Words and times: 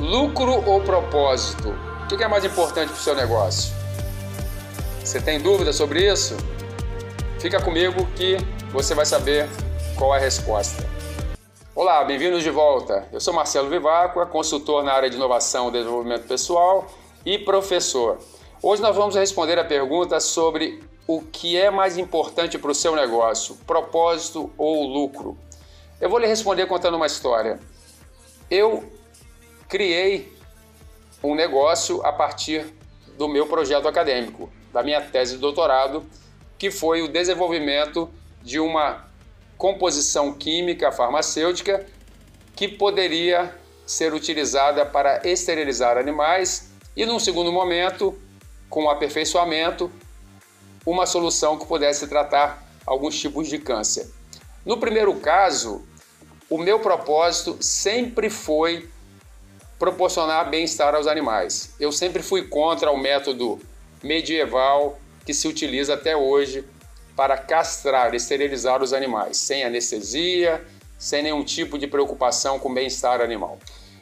Lucro 0.00 0.62
ou 0.64 0.80
propósito? 0.80 1.74
O 2.04 2.16
que 2.16 2.22
é 2.22 2.28
mais 2.28 2.44
importante 2.44 2.90
para 2.90 2.98
o 2.98 3.02
seu 3.02 3.16
negócio? 3.16 3.74
Você 5.00 5.20
tem 5.20 5.40
dúvida 5.40 5.72
sobre 5.72 6.08
isso? 6.08 6.36
Fica 7.40 7.60
comigo 7.60 8.06
que 8.14 8.36
você 8.70 8.94
vai 8.94 9.04
saber 9.04 9.48
qual 9.96 10.14
é 10.14 10.18
a 10.18 10.20
resposta. 10.20 10.88
Olá, 11.74 12.04
bem-vindos 12.04 12.44
de 12.44 12.50
volta. 12.50 13.08
Eu 13.12 13.20
sou 13.20 13.34
Marcelo 13.34 13.68
Viváqua, 13.68 14.24
consultor 14.24 14.84
na 14.84 14.92
área 14.92 15.10
de 15.10 15.16
inovação 15.16 15.68
e 15.68 15.72
desenvolvimento 15.72 16.28
pessoal 16.28 16.86
e 17.26 17.36
professor. 17.36 18.18
Hoje 18.62 18.80
nós 18.80 18.94
vamos 18.94 19.16
responder 19.16 19.58
a 19.58 19.64
pergunta 19.64 20.20
sobre 20.20 20.80
o 21.08 21.22
que 21.22 21.56
é 21.56 21.70
mais 21.70 21.98
importante 21.98 22.56
para 22.56 22.70
o 22.70 22.74
seu 22.74 22.94
negócio, 22.94 23.56
propósito 23.66 24.48
ou 24.56 24.84
lucro. 24.84 25.36
Eu 26.00 26.08
vou 26.08 26.20
lhe 26.20 26.26
responder 26.28 26.66
contando 26.66 26.94
uma 26.94 27.06
história. 27.06 27.58
Eu 28.48 28.97
criei 29.68 30.32
um 31.22 31.34
negócio 31.34 32.04
a 32.04 32.12
partir 32.12 32.66
do 33.16 33.28
meu 33.28 33.46
projeto 33.46 33.86
acadêmico, 33.86 34.50
da 34.72 34.82
minha 34.82 35.00
tese 35.00 35.34
de 35.34 35.40
doutorado, 35.40 36.06
que 36.56 36.70
foi 36.70 37.02
o 37.02 37.08
desenvolvimento 37.08 38.08
de 38.42 38.58
uma 38.58 39.06
composição 39.56 40.32
química 40.32 40.90
farmacêutica 40.90 41.84
que 42.54 42.68
poderia 42.68 43.54
ser 43.86 44.14
utilizada 44.14 44.86
para 44.86 45.26
esterilizar 45.28 45.96
animais 45.96 46.70
e, 46.96 47.04
num 47.04 47.18
segundo 47.18 47.52
momento, 47.52 48.16
com 48.68 48.88
aperfeiçoamento, 48.88 49.90
uma 50.86 51.06
solução 51.06 51.58
que 51.58 51.66
pudesse 51.66 52.06
tratar 52.06 52.64
alguns 52.86 53.18
tipos 53.18 53.48
de 53.48 53.58
câncer. 53.58 54.10
No 54.64 54.78
primeiro 54.78 55.14
caso, 55.16 55.84
o 56.48 56.58
meu 56.58 56.80
propósito 56.80 57.56
sempre 57.60 58.30
foi 58.30 58.88
proporcionar 59.78 60.50
bem-estar 60.50 60.94
aos 60.94 61.06
animais. 61.06 61.74
Eu 61.78 61.92
sempre 61.92 62.22
fui 62.22 62.42
contra 62.42 62.90
o 62.90 62.98
método 62.98 63.60
medieval 64.02 64.98
que 65.24 65.32
se 65.32 65.46
utiliza 65.46 65.94
até 65.94 66.16
hoje 66.16 66.64
para 67.14 67.36
castrar, 67.36 68.14
esterilizar 68.14 68.82
os 68.82 68.92
animais, 68.92 69.36
sem 69.36 69.64
anestesia, 69.64 70.64
sem 70.98 71.22
nenhum 71.22 71.44
tipo 71.44 71.78
de 71.78 71.86
preocupação 71.86 72.58
com 72.58 72.70
o 72.70 72.74
bem-estar 72.74 73.20
animal. 73.20 73.58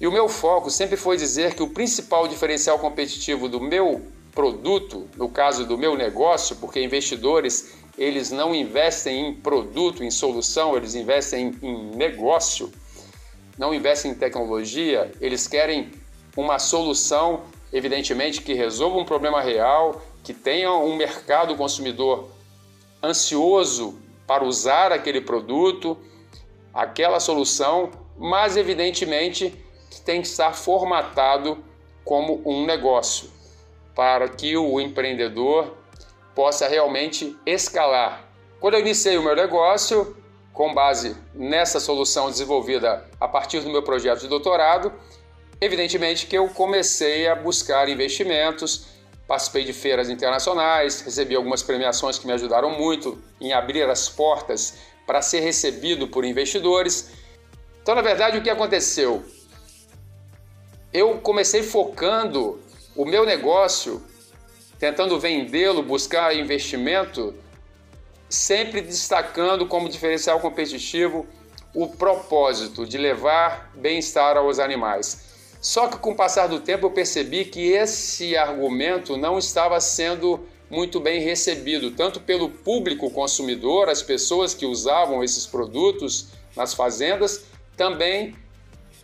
E 0.00 0.06
o 0.06 0.12
meu 0.12 0.28
foco 0.28 0.70
sempre 0.70 0.96
foi 0.96 1.16
dizer 1.16 1.54
que 1.54 1.62
o 1.62 1.68
principal 1.68 2.26
diferencial 2.26 2.78
competitivo 2.78 3.48
do 3.48 3.60
meu 3.60 4.02
produto, 4.32 5.08
no 5.16 5.28
caso 5.28 5.66
do 5.66 5.76
meu 5.76 5.96
negócio, 5.96 6.56
porque 6.56 6.82
investidores 6.82 7.74
eles 7.98 8.30
não 8.30 8.54
investem 8.54 9.28
em 9.28 9.34
produto, 9.34 10.02
em 10.02 10.10
solução, 10.10 10.76
eles 10.76 10.94
investem 10.94 11.54
em 11.60 11.96
negócio, 11.96 12.72
não 13.60 13.74
investem 13.74 14.12
em 14.12 14.14
tecnologia, 14.14 15.12
eles 15.20 15.46
querem 15.46 15.92
uma 16.34 16.58
solução, 16.58 17.42
evidentemente, 17.70 18.40
que 18.40 18.54
resolva 18.54 18.96
um 18.96 19.04
problema 19.04 19.42
real, 19.42 20.00
que 20.24 20.32
tenha 20.32 20.72
um 20.72 20.96
mercado 20.96 21.54
consumidor 21.54 22.30
ansioso 23.02 24.00
para 24.26 24.44
usar 24.44 24.92
aquele 24.92 25.20
produto, 25.20 25.94
aquela 26.72 27.20
solução, 27.20 27.90
mas 28.16 28.56
evidentemente 28.56 29.54
que 29.90 30.00
tem 30.00 30.22
que 30.22 30.28
estar 30.28 30.54
formatado 30.54 31.62
como 32.02 32.40
um 32.46 32.64
negócio, 32.64 33.28
para 33.94 34.26
que 34.26 34.56
o 34.56 34.80
empreendedor 34.80 35.76
possa 36.34 36.66
realmente 36.66 37.36
escalar. 37.44 38.24
Quando 38.58 38.72
eu 38.72 38.80
iniciei 38.80 39.18
o 39.18 39.22
meu 39.22 39.36
negócio, 39.36 40.16
com 40.52 40.74
base 40.74 41.16
nessa 41.34 41.80
solução 41.80 42.30
desenvolvida 42.30 43.08
a 43.20 43.28
partir 43.28 43.60
do 43.60 43.70
meu 43.70 43.82
projeto 43.82 44.20
de 44.20 44.28
doutorado, 44.28 44.92
evidentemente 45.60 46.26
que 46.26 46.36
eu 46.36 46.48
comecei 46.48 47.28
a 47.28 47.34
buscar 47.34 47.88
investimentos 47.88 48.90
Participei 49.30 49.62
de 49.62 49.72
feiras 49.72 50.10
internacionais, 50.10 51.02
recebi 51.02 51.36
algumas 51.36 51.62
premiações 51.62 52.18
que 52.18 52.26
me 52.26 52.32
ajudaram 52.32 52.70
muito 52.70 53.16
em 53.40 53.52
abrir 53.52 53.88
as 53.88 54.08
portas 54.08 54.78
para 55.06 55.22
ser 55.22 55.38
recebido 55.38 56.08
por 56.08 56.24
investidores. 56.24 57.12
Então, 57.80 57.94
na 57.94 58.02
verdade, 58.02 58.36
o 58.36 58.42
que 58.42 58.50
aconteceu? 58.50 59.22
Eu 60.92 61.18
comecei 61.18 61.62
focando 61.62 62.60
o 62.96 63.04
meu 63.04 63.24
negócio, 63.24 64.04
tentando 64.80 65.16
vendê-lo, 65.16 65.80
buscar 65.80 66.34
investimento, 66.34 67.32
sempre 68.30 68.80
destacando 68.80 69.66
como 69.66 69.88
diferencial 69.88 70.38
competitivo 70.38 71.26
o 71.74 71.88
propósito 71.88 72.86
de 72.86 72.96
levar 72.96 73.72
bem-estar 73.74 74.36
aos 74.36 74.60
animais. 74.60 75.28
Só 75.60 75.88
que 75.88 75.98
com 75.98 76.12
o 76.12 76.16
passar 76.16 76.46
do 76.46 76.60
tempo 76.60 76.86
eu 76.86 76.90
percebi 76.90 77.44
que 77.44 77.72
esse 77.72 78.36
argumento 78.36 79.16
não 79.16 79.38
estava 79.38 79.78
sendo 79.80 80.40
muito 80.70 81.00
bem 81.00 81.20
recebido, 81.20 81.90
tanto 81.90 82.20
pelo 82.20 82.48
público 82.48 83.10
consumidor, 83.10 83.88
as 83.88 84.02
pessoas 84.02 84.54
que 84.54 84.64
usavam 84.64 85.22
esses 85.22 85.44
produtos 85.44 86.28
nas 86.56 86.72
fazendas, 86.72 87.44
também 87.76 88.36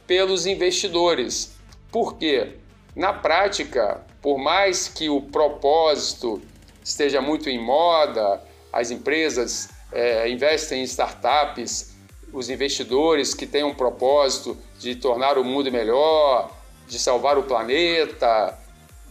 pelos 0.06 0.46
investidores. 0.46 1.56
Por 1.90 2.16
quê? 2.16 2.54
Na 2.94 3.12
prática, 3.12 4.00
por 4.22 4.38
mais 4.38 4.86
que 4.86 5.08
o 5.08 5.20
propósito 5.20 6.40
esteja 6.82 7.20
muito 7.20 7.50
em 7.50 7.58
moda, 7.58 8.40
as 8.76 8.90
empresas 8.90 9.70
é, 9.92 10.28
investem 10.28 10.80
em 10.80 10.84
startups 10.84 11.94
os 12.32 12.50
investidores 12.50 13.32
que 13.32 13.46
têm 13.46 13.64
um 13.64 13.74
propósito 13.74 14.58
de 14.78 14.94
tornar 14.94 15.38
o 15.38 15.44
mundo 15.44 15.72
melhor, 15.72 16.54
de 16.86 16.98
salvar 16.98 17.38
o 17.38 17.44
planeta, 17.44 18.58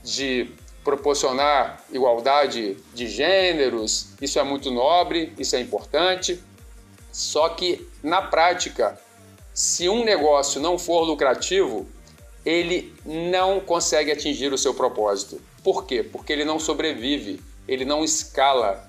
de 0.03 0.51
proporcionar 0.83 1.83
igualdade 1.91 2.77
de 2.93 3.07
gêneros. 3.07 4.09
Isso 4.21 4.37
é 4.37 4.43
muito 4.43 4.69
nobre, 4.69 5.33
isso 5.39 5.55
é 5.55 5.59
importante. 5.59 6.39
Só 7.11 7.49
que 7.49 7.87
na 8.03 8.21
prática, 8.21 8.99
se 9.53 9.89
um 9.89 10.03
negócio 10.03 10.61
não 10.61 10.77
for 10.77 11.01
lucrativo, 11.03 11.87
ele 12.45 12.93
não 13.03 13.59
consegue 13.59 14.11
atingir 14.11 14.53
o 14.53 14.57
seu 14.57 14.75
propósito. 14.75 15.41
Por 15.63 15.85
quê? 15.85 16.03
Porque 16.03 16.31
ele 16.31 16.45
não 16.45 16.59
sobrevive, 16.59 17.41
ele 17.67 17.85
não 17.85 18.03
escala. 18.03 18.87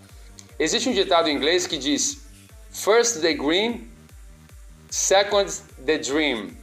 Existe 0.58 0.88
um 0.88 0.92
ditado 0.92 1.28
em 1.28 1.36
inglês 1.36 1.66
que 1.66 1.76
diz: 1.76 2.26
First 2.70 3.20
the 3.20 3.34
green, 3.34 3.90
Second, 4.88 5.52
the 5.84 5.98
dream, 5.98 6.56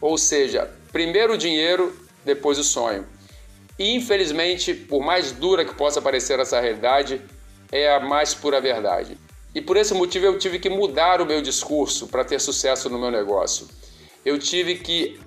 ou 0.00 0.16
seja, 0.16 0.70
primeiro 0.92 1.34
o 1.34 1.38
dinheiro, 1.38 1.94
depois 2.24 2.58
o 2.58 2.64
sonho. 2.64 3.06
E 3.78 3.94
infelizmente, 3.94 4.72
por 4.72 5.04
mais 5.04 5.32
dura 5.32 5.64
que 5.64 5.74
possa 5.74 6.00
parecer 6.00 6.38
essa 6.38 6.60
realidade, 6.60 7.20
é 7.70 7.92
a 7.92 8.00
mais 8.00 8.32
pura 8.32 8.60
verdade. 8.60 9.18
E 9.54 9.60
por 9.60 9.76
esse 9.76 9.92
motivo 9.94 10.26
eu 10.26 10.38
tive 10.38 10.58
que 10.58 10.70
mudar 10.70 11.20
o 11.20 11.26
meu 11.26 11.42
discurso 11.42 12.06
para 12.06 12.24
ter 12.24 12.40
sucesso 12.40 12.88
no 12.88 12.98
meu 12.98 13.10
negócio. 13.10 13.68
Eu 14.24 14.38
tive 14.38 14.76
que 14.76 15.20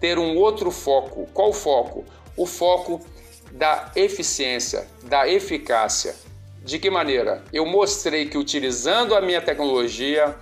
ter 0.00 0.18
um 0.18 0.36
outro 0.36 0.70
foco. 0.70 1.28
Qual 1.32 1.52
foco? 1.52 2.04
O 2.36 2.46
foco 2.46 3.04
da 3.52 3.92
eficiência, 3.94 4.88
da 5.04 5.28
eficácia. 5.28 6.16
De 6.64 6.78
que 6.78 6.90
maneira? 6.90 7.42
Eu 7.52 7.66
mostrei 7.66 8.26
que 8.26 8.38
utilizando 8.38 9.16
a 9.16 9.20
minha 9.20 9.40
tecnologia, 9.40 10.36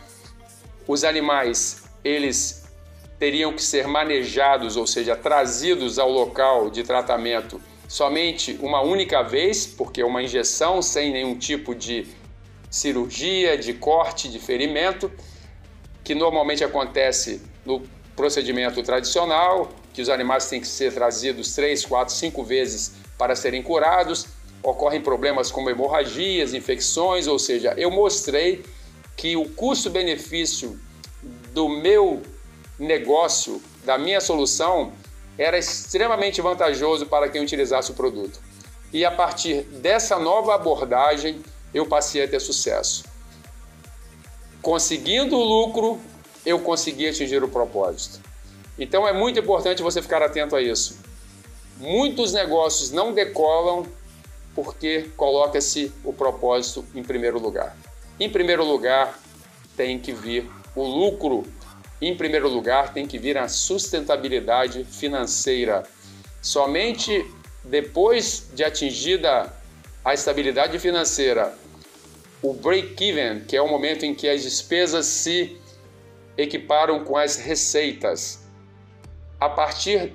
os 0.87 1.03
animais, 1.03 1.85
eles 2.05 2.65
teriam 3.19 3.53
que 3.53 3.63
ser 3.63 3.87
manejados, 3.87 4.77
ou 4.77 4.87
seja, 4.87 5.17
trazidos 5.17 5.99
ao 5.99 6.11
local 6.11 6.71
de 6.71 6.83
tratamento 6.83 7.61
somente 7.89 8.59
uma 8.61 8.83
única 8.83 9.23
vez, 9.23 9.67
porque 9.67 10.03
é 10.03 10.05
uma 10.05 10.23
injeção 10.23 10.83
sem 10.83 11.11
nenhum 11.11 11.37
tipo 11.39 11.75
de 11.75 12.07
cirurgia, 12.71 13.57
de 13.57 13.73
corte, 13.75 14.29
de 14.29 14.39
ferimento, 14.39 15.11
que 16.05 16.15
normalmente 16.15 16.63
acontece 16.63 17.43
no 17.65 17.83
procedimento 18.15 18.83
tradicional, 18.83 19.71
que 19.93 20.03
os 20.03 20.09
animais 20.09 20.49
têm 20.49 20.61
que 20.61 20.69
ser 20.69 20.93
trazidos 20.93 21.55
três, 21.55 21.85
quatro, 21.85 22.15
cinco 22.15 22.45
vezes 22.45 22.93
para 23.19 23.35
serem 23.35 23.63
curados. 23.63 24.27
Ocorrem 24.63 25.01
problemas 25.01 25.51
como 25.51 25.71
hemorragias, 25.71 26.53
infecções, 26.53 27.27
ou 27.27 27.39
seja, 27.39 27.75
eu 27.77 27.91
mostrei 27.91 28.65
que 29.17 29.37
o 29.37 29.49
custo-benefício 29.49 30.79
do 31.53 31.69
meu 31.69 32.23
negócio, 32.79 33.61
da 33.85 33.99
minha 33.99 34.21
solução, 34.21 34.93
era 35.39 35.59
extremamente 35.59 36.41
vantajoso 36.41 37.07
para 37.07 37.29
quem 37.29 37.43
utilizasse 37.43 37.91
o 37.91 37.95
produto. 37.95 38.41
E 38.93 39.05
a 39.05 39.11
partir 39.11 39.63
dessa 39.63 40.19
nova 40.19 40.55
abordagem, 40.55 41.41
eu 41.73 41.87
passei 41.87 42.25
a 42.25 42.29
ter 42.29 42.41
sucesso. 42.41 43.05
Conseguindo 44.61 45.37
o 45.37 45.45
lucro, 45.45 46.01
eu 46.45 46.59
consegui 46.59 47.09
atingir 47.09 47.43
o 47.43 47.49
propósito. 47.49 48.21
Então 48.79 49.07
é 49.07 49.13
muito 49.13 49.39
importante 49.39 49.83
você 49.83 50.03
ficar 50.03 50.23
atento 50.23 50.57
a 50.57 50.63
isso. 50.63 50.99
Muitos 51.79 52.33
negócios 52.33 52.91
não 52.91 53.13
decolam 53.13 53.87
porque 54.55 55.11
coloca-se 55.17 55.93
o 56.05 56.13
propósito 56.13 56.85
em 56.95 57.03
primeiro 57.03 57.39
lugar. 57.39 57.77
Em 58.19 58.29
primeiro 58.29 58.65
lugar, 58.65 59.19
tem 59.77 59.99
que 59.99 60.13
vir 60.13 60.51
o 60.75 60.83
lucro. 60.83 61.45
em 62.03 62.17
primeiro 62.17 62.49
lugar, 62.49 62.95
tem 62.95 63.07
que 63.07 63.19
vir 63.19 63.37
a 63.37 63.47
sustentabilidade 63.47 64.85
financeira. 64.85 65.83
Somente 66.41 67.27
depois 67.63 68.49
de 68.55 68.65
atingida 68.65 69.53
a 70.03 70.15
estabilidade 70.15 70.79
financeira, 70.79 71.55
o 72.43 72.55
break-even, 72.55 73.41
que 73.41 73.55
é 73.55 73.61
o 73.61 73.69
momento 73.69 74.05
em 74.05 74.15
que 74.15 74.27
as 74.29 74.43
despesas 74.43 75.05
se 75.05 75.59
equiparam 76.39 77.05
com 77.05 77.17
as 77.19 77.37
receitas. 77.37 78.47
A 79.39 79.49
partir 79.49 80.15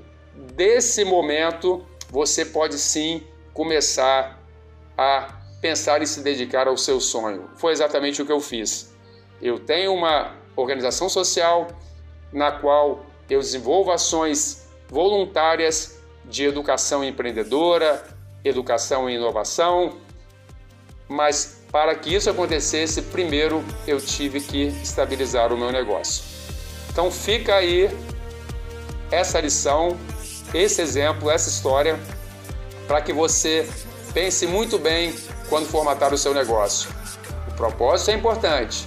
desse 0.56 1.06
momento, 1.06 1.86
você 2.10 2.44
pode 2.44 2.80
sim 2.80 3.22
começar 3.56 4.38
a 4.98 5.30
pensar 5.62 6.02
em 6.02 6.06
se 6.06 6.22
dedicar 6.22 6.68
ao 6.68 6.78
seu 6.78 7.00
sonho. 7.00 7.50
Foi 7.56 7.72
exatamente 7.72 8.22
o 8.22 8.25
que 8.25 8.31
eu 8.31 8.42
fiz. 8.42 8.94
Eu 9.42 9.57
tenho 9.57 9.94
uma 9.94 10.36
organização 10.56 11.10
social 11.10 11.68
na 12.31 12.52
qual 12.52 13.06
eu 13.30 13.40
desenvolvo 13.40 13.92
ações 13.92 14.68
voluntárias 14.90 16.00
de 16.25 16.44
educação 16.44 17.04
empreendedora, 17.04 18.04
educação 18.44 19.10
e 19.10 19.16
inovação, 19.16 19.98
mas 21.08 21.63
para 21.72 21.96
que 21.96 22.13
isso 22.13 22.30
acontecesse, 22.30 23.01
primeiro 23.04 23.63
eu 23.88 24.00
tive 24.00 24.42
que 24.42 24.68
estabilizar 24.84 25.54
o 25.54 25.58
meu 25.58 25.72
negócio. 25.72 26.24
Então 26.90 27.10
fica 27.10 27.56
aí 27.56 27.90
essa 29.10 29.40
lição, 29.40 29.98
esse 30.54 30.81
exemplo, 30.81 31.30
essa 31.30 31.50
história, 31.50 31.98
para 32.88 33.02
que 33.02 33.14
você 33.14 33.68
pense 34.14 34.46
muito 34.48 34.78
bem 34.78 35.14
quando 35.50 35.68
formatar 35.68 36.14
o 36.14 36.18
seu 36.18 36.34
negócio. 36.34 36.90
O 37.48 37.54
propósito 37.54 38.12
é 38.12 38.14
importante, 38.14 38.86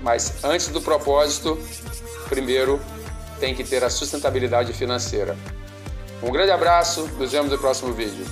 mas 0.00 0.44
antes 0.44 0.68
do 0.68 0.80
propósito, 0.80 1.58
primeiro 2.28 2.80
tem 3.38 3.54
que 3.54 3.64
ter 3.64 3.82
a 3.84 3.90
sustentabilidade 3.90 4.72
financeira. 4.72 5.36
Um 6.22 6.30
grande 6.30 6.52
abraço, 6.52 7.08
nos 7.18 7.32
vemos 7.32 7.50
no 7.50 7.58
próximo 7.58 7.92
vídeo. 7.92 8.24